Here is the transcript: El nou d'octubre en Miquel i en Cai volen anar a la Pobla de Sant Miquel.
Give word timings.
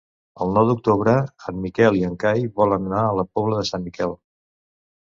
El 0.45 0.53
nou 0.57 0.63
d'octubre 0.69 1.13
en 1.51 1.61
Miquel 1.67 2.01
i 2.01 2.03
en 2.09 2.17
Cai 2.27 2.43
volen 2.63 2.91
anar 2.91 3.05
a 3.13 3.17
la 3.21 3.31
Pobla 3.31 3.63
de 3.63 3.71
Sant 3.73 3.89
Miquel. 3.89 4.21